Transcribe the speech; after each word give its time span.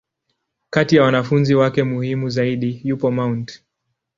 Kati 0.69 0.95
ya 0.95 1.03
wanafunzi 1.03 1.55
wake 1.55 1.83
muhimu 1.83 2.29
zaidi, 2.29 2.81
yupo 2.83 3.11
Mt. 3.11 3.61